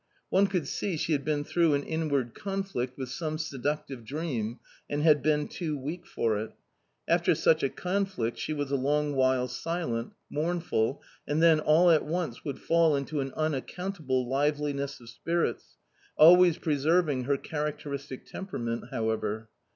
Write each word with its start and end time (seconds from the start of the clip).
One 0.31 0.47
could 0.47 0.67
see 0.67 0.97
she 0.97 1.11
had 1.11 1.23
been 1.23 1.43
through 1.43 1.75
an 1.75 1.83
inward 1.83 2.33
conflict 2.33 2.97
with 2.97 3.09
some 3.09 3.37
seductive 3.37 4.03
dream, 4.03 4.59
and 4.89 5.03
had 5.03 5.21
been 5.21 5.47
too 5.47 5.77
weak 5.77 6.07
for 6.07 6.39
it. 6.39 6.53
After 7.07 7.35
such 7.35 7.61
a 7.61 7.69
conflict 7.69 8.39
she 8.39 8.51
was 8.51 8.71
a 8.71 8.75
long 8.75 9.13
while 9.13 9.47
silent, 9.47 10.13
mournful, 10.27 11.03
and 11.27 11.39
then 11.39 11.59
all 11.59 11.91
at 11.91 12.03
once 12.03 12.43
would 12.43 12.57
fall 12.57 12.95
into 12.95 13.21
an 13.21 13.31
unaccountable 13.37 14.27
liveliness 14.27 14.99
of 14.99 15.07
spirits, 15.07 15.77
always 16.17 16.57
preserving 16.57 17.25
her 17.25 17.37
characteristic 17.37 18.25
temperament 18.25 18.85
however. 18.89 19.49